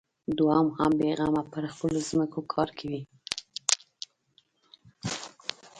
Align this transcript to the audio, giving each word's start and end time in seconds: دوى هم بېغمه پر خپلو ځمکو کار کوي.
دوى 0.37 0.57
هم 0.77 0.91
بېغمه 0.99 1.43
پر 1.51 1.63
خپلو 1.73 1.99
ځمکو 2.09 2.39
کار 2.53 2.69
کوي. 2.79 3.01